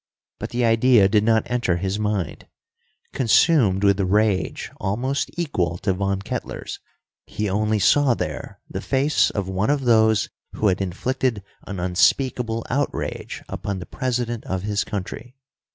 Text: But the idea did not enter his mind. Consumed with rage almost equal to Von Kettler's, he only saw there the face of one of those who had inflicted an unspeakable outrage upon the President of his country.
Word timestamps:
But 0.39 0.49
the 0.49 0.65
idea 0.65 1.07
did 1.07 1.23
not 1.23 1.43
enter 1.45 1.77
his 1.77 1.99
mind. 1.99 2.47
Consumed 3.13 3.83
with 3.83 3.99
rage 3.99 4.71
almost 4.77 5.29
equal 5.37 5.77
to 5.77 5.93
Von 5.93 6.23
Kettler's, 6.23 6.79
he 7.27 7.47
only 7.47 7.77
saw 7.77 8.15
there 8.15 8.59
the 8.67 8.81
face 8.81 9.29
of 9.29 9.47
one 9.47 9.69
of 9.69 9.81
those 9.81 10.27
who 10.53 10.69
had 10.69 10.81
inflicted 10.81 11.43
an 11.67 11.79
unspeakable 11.79 12.65
outrage 12.67 13.43
upon 13.47 13.77
the 13.77 13.85
President 13.85 14.43
of 14.45 14.63
his 14.63 14.83
country. 14.83 15.35